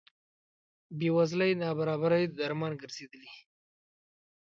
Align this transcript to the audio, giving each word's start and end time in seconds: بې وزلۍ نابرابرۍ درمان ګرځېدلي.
بې 0.97 1.09
وزلۍ 1.17 1.51
نابرابرۍ 1.61 2.23
درمان 2.37 2.73
ګرځېدلي. 2.81 3.31